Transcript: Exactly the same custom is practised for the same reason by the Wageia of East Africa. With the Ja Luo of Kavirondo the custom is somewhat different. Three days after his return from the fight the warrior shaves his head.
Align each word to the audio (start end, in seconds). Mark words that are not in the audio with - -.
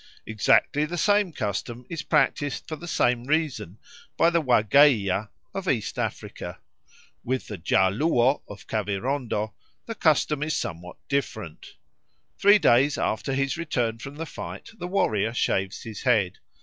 Exactly 0.25 0.83
the 0.85 0.97
same 0.97 1.31
custom 1.31 1.85
is 1.87 2.01
practised 2.01 2.67
for 2.67 2.75
the 2.75 2.87
same 2.87 3.25
reason 3.25 3.77
by 4.17 4.31
the 4.31 4.41
Wageia 4.41 5.29
of 5.53 5.69
East 5.69 5.99
Africa. 5.99 6.57
With 7.23 7.45
the 7.45 7.61
Ja 7.63 7.91
Luo 7.91 8.41
of 8.47 8.65
Kavirondo 8.65 9.53
the 9.85 9.93
custom 9.93 10.41
is 10.41 10.55
somewhat 10.55 10.95
different. 11.07 11.75
Three 12.39 12.57
days 12.57 12.97
after 12.97 13.33
his 13.35 13.57
return 13.57 13.99
from 13.99 14.15
the 14.15 14.25
fight 14.25 14.71
the 14.79 14.87
warrior 14.87 15.35
shaves 15.35 15.83
his 15.83 16.01
head. 16.01 16.39